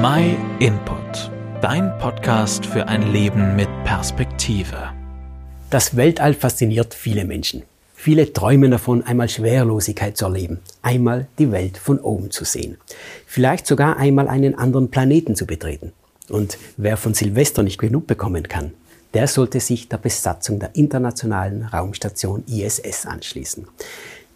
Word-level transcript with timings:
My 0.00 0.36
Input, 0.60 1.28
dein 1.60 1.98
Podcast 1.98 2.64
für 2.64 2.86
ein 2.86 3.10
Leben 3.10 3.56
mit 3.56 3.68
Perspektive. 3.82 4.90
Das 5.70 5.96
Weltall 5.96 6.34
fasziniert 6.34 6.94
viele 6.94 7.24
Menschen. 7.24 7.64
Viele 7.94 8.32
träumen 8.32 8.70
davon, 8.70 9.02
einmal 9.02 9.28
Schwerlosigkeit 9.28 10.16
zu 10.16 10.26
erleben, 10.26 10.60
einmal 10.82 11.26
die 11.40 11.50
Welt 11.50 11.78
von 11.78 11.98
oben 11.98 12.30
zu 12.30 12.44
sehen, 12.44 12.76
vielleicht 13.26 13.66
sogar 13.66 13.96
einmal 13.96 14.28
einen 14.28 14.54
anderen 14.54 14.88
Planeten 14.88 15.34
zu 15.34 15.46
betreten. 15.46 15.92
Und 16.28 16.58
wer 16.76 16.96
von 16.96 17.14
Silvester 17.14 17.64
nicht 17.64 17.78
genug 17.78 18.06
bekommen 18.06 18.46
kann, 18.46 18.74
der 19.14 19.26
sollte 19.26 19.58
sich 19.58 19.88
der 19.88 19.98
Besatzung 19.98 20.60
der 20.60 20.76
internationalen 20.76 21.64
Raumstation 21.64 22.44
ISS 22.46 23.04
anschließen. 23.04 23.66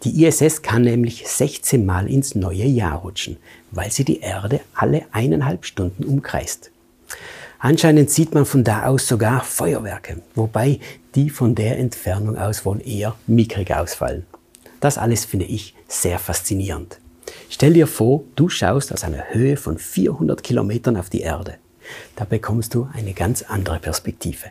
Die 0.03 0.25
ISS 0.25 0.61
kann 0.61 0.81
nämlich 0.81 1.25
16 1.25 1.85
Mal 1.85 2.09
ins 2.09 2.35
neue 2.35 2.65
Jahr 2.65 2.99
rutschen, 2.99 3.37
weil 3.71 3.89
sie 3.89 4.03
die 4.03 4.19
Erde 4.19 4.59
alle 4.73 5.03
eineinhalb 5.11 5.65
Stunden 5.65 6.03
umkreist. 6.03 6.71
Anscheinend 7.59 8.09
sieht 8.09 8.33
man 8.33 8.45
von 8.45 8.65
da 8.65 8.85
aus 8.85 9.07
sogar 9.07 9.41
Feuerwerke, 9.45 10.21
wobei 10.35 10.81
die 11.15 11.29
von 11.29 11.55
der 11.55 11.79
Entfernung 11.79 12.37
aus 12.37 12.65
wohl 12.65 12.85
eher 12.85 13.15
mickrig 13.27 13.73
ausfallen. 13.73 14.25
Das 14.81 14.97
alles 14.97 15.23
finde 15.23 15.45
ich 15.45 15.73
sehr 15.87 16.19
faszinierend. 16.19 16.99
Stell 17.49 17.71
dir 17.71 17.87
vor, 17.87 18.25
du 18.35 18.49
schaust 18.49 18.91
aus 18.91 19.05
einer 19.05 19.29
Höhe 19.29 19.55
von 19.55 19.77
400 19.77 20.43
Kilometern 20.43 20.97
auf 20.97 21.09
die 21.09 21.21
Erde. 21.21 21.55
Da 22.17 22.25
bekommst 22.25 22.73
du 22.75 22.89
eine 22.93 23.13
ganz 23.13 23.43
andere 23.43 23.79
Perspektive. 23.79 24.49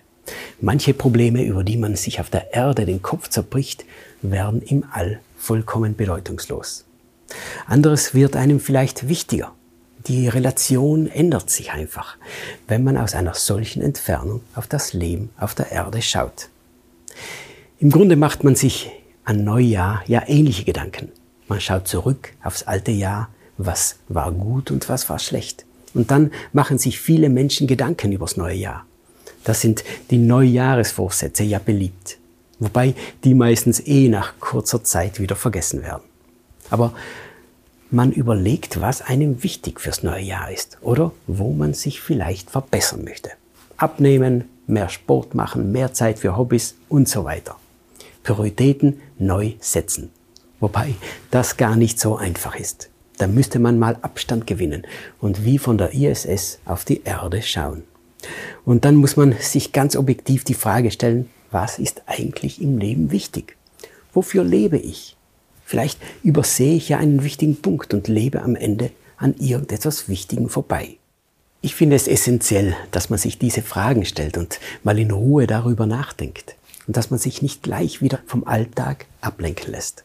Manche 0.60 0.94
Probleme, 0.94 1.44
über 1.44 1.64
die 1.64 1.76
man 1.76 1.96
sich 1.96 2.20
auf 2.20 2.30
der 2.30 2.54
Erde 2.54 2.86
den 2.86 3.02
Kopf 3.02 3.28
zerbricht, 3.28 3.84
werden 4.22 4.62
im 4.62 4.84
All 4.92 5.20
vollkommen 5.36 5.96
bedeutungslos. 5.96 6.84
Anderes 7.66 8.14
wird 8.14 8.36
einem 8.36 8.60
vielleicht 8.60 9.08
wichtiger. 9.08 9.52
Die 10.06 10.28
Relation 10.28 11.06
ändert 11.06 11.50
sich 11.50 11.72
einfach, 11.72 12.16
wenn 12.66 12.82
man 12.82 12.96
aus 12.96 13.14
einer 13.14 13.34
solchen 13.34 13.82
Entfernung 13.82 14.41
auf 14.55 14.66
das 14.66 14.92
Leben 14.92 15.30
auf 15.38 15.55
der 15.55 15.70
Erde 15.70 16.02
schaut. 16.02 16.48
Im 17.78 17.91
Grunde 17.91 18.16
macht 18.16 18.44
man 18.44 18.56
sich 18.56 18.91
an 19.25 19.44
Neujahr 19.44 20.02
ja 20.06 20.22
ähnliche 20.27 20.64
Gedanken. 20.64 21.10
Man 21.48 21.60
schaut 21.60 21.86
zurück 21.86 22.32
aufs 22.42 22.64
alte 22.64 22.91
Jahr, 22.91 23.28
was 23.58 23.97
war 24.08 24.32
gut 24.32 24.70
und 24.70 24.88
was 24.88 25.08
war 25.08 25.19
schlecht. 25.19 25.64
Und 25.94 26.10
dann 26.10 26.32
machen 26.52 26.78
sich 26.78 27.00
viele 27.00 27.28
Menschen 27.28 27.66
Gedanken 27.66 28.12
übers 28.12 28.36
neue 28.36 28.56
Jahr. 28.56 28.86
Da 29.44 29.54
sind 29.54 29.84
die 30.10 30.18
Neujahresvorsätze 30.18 31.42
ja 31.42 31.58
beliebt 31.58 32.18
wobei 32.62 32.94
die 33.24 33.34
meistens 33.34 33.84
eh 33.86 34.08
nach 34.08 34.34
kurzer 34.38 34.84
Zeit 34.84 35.18
wieder 35.18 35.36
vergessen 35.36 35.82
werden. 35.82 36.04
Aber 36.70 36.92
man 37.90 38.12
überlegt, 38.12 38.80
was 38.80 39.02
einem 39.02 39.42
wichtig 39.42 39.80
fürs 39.80 40.02
neue 40.02 40.22
Jahr 40.22 40.50
ist 40.50 40.78
oder 40.80 41.12
wo 41.26 41.52
man 41.52 41.74
sich 41.74 42.00
vielleicht 42.00 42.50
verbessern 42.50 43.04
möchte. 43.04 43.30
Abnehmen, 43.76 44.44
mehr 44.66 44.88
Sport 44.88 45.34
machen, 45.34 45.72
mehr 45.72 45.92
Zeit 45.92 46.20
für 46.20 46.36
Hobbys 46.36 46.76
und 46.88 47.08
so 47.08 47.24
weiter. 47.24 47.56
Prioritäten 48.22 49.02
neu 49.18 49.54
setzen. 49.60 50.10
Wobei 50.60 50.94
das 51.32 51.56
gar 51.56 51.74
nicht 51.74 51.98
so 51.98 52.16
einfach 52.16 52.54
ist. 52.54 52.88
Da 53.18 53.26
müsste 53.26 53.58
man 53.58 53.78
mal 53.78 53.98
Abstand 54.00 54.46
gewinnen 54.46 54.86
und 55.20 55.44
wie 55.44 55.58
von 55.58 55.76
der 55.76 55.92
ISS 55.92 56.60
auf 56.64 56.84
die 56.84 57.02
Erde 57.02 57.42
schauen. 57.42 57.82
Und 58.64 58.84
dann 58.84 58.96
muss 58.96 59.16
man 59.16 59.32
sich 59.32 59.72
ganz 59.72 59.96
objektiv 59.96 60.44
die 60.44 60.55
Frage 60.55 60.91
stellen, 60.91 61.28
was 61.50 61.78
ist 61.78 62.02
eigentlich 62.06 62.60
im 62.62 62.78
Leben 62.78 63.10
wichtig? 63.10 63.56
Wofür 64.12 64.44
lebe 64.44 64.78
ich? 64.78 65.16
Vielleicht 65.64 65.98
übersehe 66.22 66.77
ich 66.77 66.91
ja 66.91 66.98
einen 66.98 67.24
wichtigen 67.24 67.56
Punkt 67.56 67.94
und 67.94 68.08
lebe 68.08 68.42
am 68.42 68.56
Ende 68.56 68.91
an 69.16 69.34
irgendetwas 69.38 70.08
Wichtigem 70.08 70.48
vorbei. 70.48 70.96
Ich 71.60 71.74
finde 71.74 71.96
es 71.96 72.08
essentiell, 72.08 72.74
dass 72.91 73.08
man 73.08 73.19
sich 73.19 73.38
diese 73.38 73.62
Fragen 73.62 74.04
stellt 74.04 74.36
und 74.36 74.58
mal 74.82 74.98
in 74.98 75.12
Ruhe 75.12 75.47
darüber 75.47 75.86
nachdenkt 75.86 76.56
und 76.86 76.97
dass 76.97 77.10
man 77.10 77.19
sich 77.19 77.41
nicht 77.41 77.62
gleich 77.62 78.03
wieder 78.03 78.19
vom 78.26 78.44
Alltag 78.44 79.06
ablenken 79.20 79.70
lässt. 79.70 80.04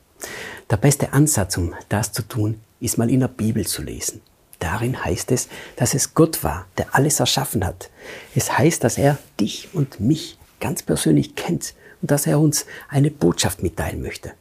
Der 0.69 0.77
beste 0.77 1.13
Ansatz, 1.13 1.57
um 1.57 1.73
das 1.89 2.11
zu 2.11 2.21
tun, 2.21 2.59
ist 2.79 2.97
mal 2.97 3.09
in 3.09 3.21
der 3.21 3.27
Bibel 3.27 3.65
zu 3.65 3.81
lesen. 3.81 4.21
Darin 4.59 5.03
heißt 5.03 5.31
es, 5.31 5.47
dass 5.75 5.93
es 5.93 6.13
Gott 6.13 6.43
war, 6.43 6.65
der 6.77 6.95
alles 6.95 7.19
erschaffen 7.19 7.65
hat. 7.65 7.89
Es 8.35 8.57
heißt, 8.57 8.83
dass 8.83 8.97
er 8.97 9.17
dich 9.39 9.69
und 9.73 9.99
mich 9.99 10.37
ganz 10.59 10.81
persönlich 10.83 11.35
kennt 11.35 11.73
und 12.01 12.11
dass 12.11 12.27
er 12.27 12.39
uns 12.39 12.65
eine 12.89 13.11
Botschaft 13.11 13.61
mitteilen 13.61 14.01
möchte. 14.01 14.33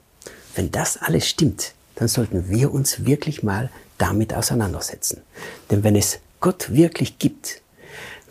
Wenn 0.54 0.70
das 0.70 0.96
alles 0.96 1.28
stimmt, 1.28 1.74
dann 1.96 2.08
sollten 2.08 2.48
wir 2.48 2.72
uns 2.72 3.04
wirklich 3.04 3.42
mal 3.42 3.70
damit 3.98 4.34
auseinandersetzen. 4.34 5.22
Denn 5.70 5.82
wenn 5.84 5.96
es 5.96 6.18
Gott 6.40 6.72
wirklich 6.72 7.18
gibt, 7.18 7.62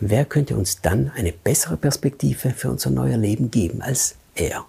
wer 0.00 0.24
könnte 0.24 0.56
uns 0.56 0.80
dann 0.80 1.10
eine 1.14 1.32
bessere 1.32 1.76
Perspektive 1.76 2.50
für 2.50 2.70
unser 2.70 2.90
neues 2.90 3.16
Leben 3.16 3.50
geben 3.50 3.82
als 3.82 4.16
er? 4.34 4.64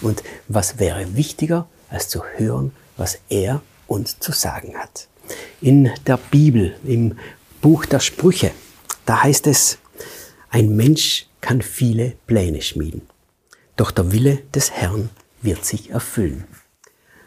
Und 0.00 0.22
was 0.48 0.78
wäre 0.78 1.16
wichtiger, 1.16 1.66
als 1.88 2.08
zu 2.08 2.22
hören, 2.36 2.72
was 2.96 3.18
er 3.28 3.62
uns 3.86 4.18
zu 4.18 4.32
sagen 4.32 4.76
hat? 4.76 5.08
In 5.62 5.90
der 6.06 6.16
Bibel, 6.16 6.74
im 6.84 7.18
Buch 7.60 7.84
der 7.84 8.00
Sprüche, 8.00 8.52
da 9.04 9.22
heißt 9.22 9.46
es, 9.46 9.76
ein 10.48 10.74
Mensch 10.74 11.26
kann 11.42 11.60
viele 11.60 12.14
Pläne 12.26 12.62
schmieden. 12.62 13.02
Doch 13.76 13.90
der 13.90 14.10
Wille 14.10 14.38
des 14.54 14.70
Herrn 14.70 15.10
wird 15.42 15.66
sich 15.66 15.90
erfüllen. 15.90 16.44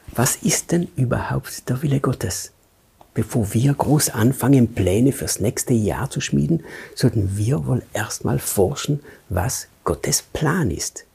Was 0.07 0.37
ist 0.37 0.71
denn 0.71 0.87
überhaupt 0.95 1.69
der 1.69 1.83
Wille 1.83 1.99
Gottes? 1.99 2.53
Bevor 3.13 3.53
wir 3.53 3.71
groß 3.75 4.09
anfangen, 4.09 4.73
Pläne 4.73 5.11
fürs 5.11 5.39
nächste 5.39 5.75
Jahr 5.75 6.09
zu 6.09 6.19
schmieden, 6.19 6.63
sollten 6.95 7.37
wir 7.37 7.67
wohl 7.67 7.83
erstmal 7.93 8.39
forschen, 8.39 9.01
was 9.29 9.67
Gottes 9.83 10.23
Plan 10.23 10.71
ist. 10.71 11.05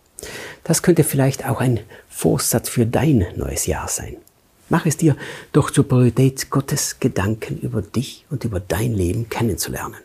Das 0.62 0.82
könnte 0.82 1.02
vielleicht 1.02 1.44
auch 1.48 1.60
ein 1.60 1.80
Vorsatz 2.08 2.68
für 2.68 2.86
dein 2.86 3.26
neues 3.34 3.66
Jahr 3.66 3.88
sein. 3.88 4.18
Mach 4.68 4.84
es 4.86 4.96
dir 4.96 5.16
doch 5.52 5.70
zur 5.70 5.88
Priorität, 5.88 6.50
Gottes 6.50 7.00
Gedanken 7.00 7.58
über 7.58 7.80
dich 7.80 8.26
und 8.30 8.44
über 8.44 8.60
dein 8.60 8.92
Leben 8.92 9.28
kennenzulernen. 9.28 10.00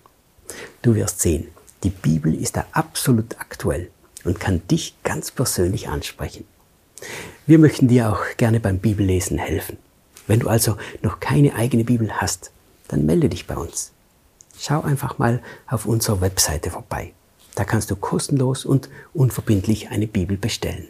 Du 0.82 0.96
wirst 0.96 1.20
sehen, 1.20 1.48
die 1.84 1.90
Bibel 1.90 2.34
ist 2.34 2.56
da 2.56 2.66
absolut 2.72 3.40
aktuell 3.40 3.90
und 4.24 4.40
kann 4.40 4.66
dich 4.70 4.96
ganz 5.04 5.32
persönlich 5.32 5.90
ansprechen. 5.90 6.46
Wir 7.46 7.60
möchten 7.60 7.90
dir 7.90 8.10
auch 8.10 8.22
gerne 8.38 8.62
beim 8.62 8.80
Bibellesen 8.80 9.38
helfen. 9.38 9.78
Wenn 10.28 10.40
du 10.40 10.48
also 10.48 10.78
noch 11.02 11.20
keine 11.20 11.56
eigene 11.56 11.84
Bibel 11.84 12.14
hast, 12.14 12.52
dann 12.88 13.06
melde 13.06 13.28
dich 13.28 13.48
bei 13.48 13.58
uns. 13.58 13.92
Schau 14.58 14.82
einfach 14.82 15.18
mal 15.18 15.42
auf 15.68 15.86
unserer 15.86 16.22
Webseite 16.22 16.70
vorbei. 16.70 17.12
Da 17.56 17.66
kannst 17.66 17.92
du 17.92 17.98
kostenlos 17.98 18.66
und 18.66 18.90
unverbindlich 19.14 19.90
eine 19.90 20.08
Bibel 20.08 20.38
bestellen. 20.38 20.88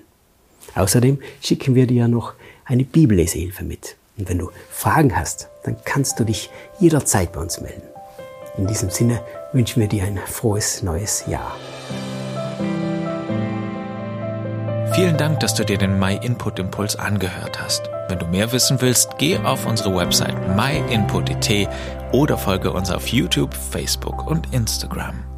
Außerdem 0.76 1.20
schicken 1.42 1.76
wir 1.76 1.88
dir 1.88 2.08
noch 2.08 2.34
eine 2.66 2.84
Bibellesehilfe 2.84 3.64
mit. 3.64 3.96
Und 4.18 4.30
wenn 4.30 4.38
du 4.38 4.52
Fragen 4.70 5.16
hast, 5.16 5.50
dann 5.64 5.78
kannst 5.86 6.20
du 6.20 6.24
dich 6.24 6.50
jederzeit 6.80 7.32
bei 7.32 7.42
uns 7.42 7.62
melden. 7.62 7.84
In 8.58 8.68
diesem 8.68 8.90
Sinne 8.90 9.22
wünschen 9.52 9.82
wir 9.82 9.88
dir 9.88 10.04
ein 10.04 10.20
frohes 10.26 10.84
neues 10.84 11.26
Jahr. 11.28 11.56
Vielen 14.94 15.18
Dank, 15.18 15.40
dass 15.40 15.56
du 15.56 15.66
dir 15.66 15.80
den 15.80 15.98
My 15.98 16.20
Input 16.22 16.60
Impuls 16.60 16.96
angehört 16.96 17.60
hast. 17.60 17.90
Wenn 18.10 18.20
du 18.20 18.28
mehr 18.28 18.52
wissen 18.52 18.80
willst, 18.80 19.18
geh 19.18 19.40
auf 19.40 19.66
unsere 19.66 19.96
Website 19.96 20.36
myinput.it 20.56 21.68
oder 22.12 22.38
folge 22.38 22.72
uns 22.72 22.92
auf 22.92 23.08
YouTube, 23.08 23.56
Facebook 23.56 24.28
und 24.28 24.54
Instagram. 24.54 25.33